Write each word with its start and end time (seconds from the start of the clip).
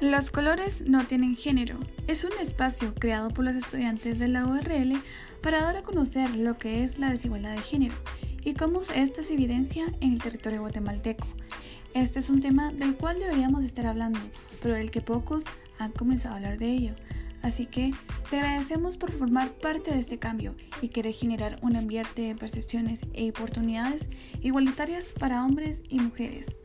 Los 0.00 0.30
colores 0.30 0.80
no 0.88 1.04
tienen 1.04 1.36
género. 1.36 1.78
Es 2.06 2.24
un 2.24 2.32
espacio 2.40 2.94
creado 2.94 3.28
por 3.28 3.44
los 3.44 3.54
estudiantes 3.54 4.18
de 4.18 4.28
la 4.28 4.46
URL 4.46 4.98
para 5.42 5.60
dar 5.60 5.76
a 5.76 5.82
conocer 5.82 6.34
lo 6.36 6.56
que 6.56 6.84
es 6.84 6.98
la 6.98 7.10
desigualdad 7.10 7.54
de 7.54 7.60
género 7.60 7.94
y 8.42 8.54
cómo 8.54 8.80
esta 8.94 9.22
se 9.22 9.34
evidencia 9.34 9.84
en 10.00 10.14
el 10.14 10.22
territorio 10.22 10.62
guatemalteco. 10.62 11.26
Este 11.92 12.18
es 12.18 12.30
un 12.30 12.40
tema 12.40 12.72
del 12.72 12.96
cual 12.96 13.18
deberíamos 13.18 13.62
estar 13.62 13.84
hablando, 13.84 14.18
pero 14.62 14.72
del 14.72 14.90
que 14.90 15.02
pocos 15.02 15.44
han 15.78 15.92
comenzado 15.92 16.32
a 16.32 16.36
hablar 16.38 16.56
de 16.56 16.70
ello. 16.70 16.94
Así 17.42 17.66
que 17.66 17.92
te 18.30 18.38
agradecemos 18.38 18.96
por 18.96 19.12
formar 19.12 19.52
parte 19.52 19.90
de 19.90 19.98
este 19.98 20.18
cambio 20.18 20.54
y 20.80 20.88
querer 20.88 21.12
generar 21.12 21.58
un 21.60 21.76
ambiente 21.76 22.22
de 22.22 22.34
percepciones 22.34 23.04
e 23.12 23.28
oportunidades 23.28 24.08
igualitarias 24.40 25.12
para 25.12 25.44
hombres 25.44 25.82
y 25.90 26.00
mujeres. 26.00 26.58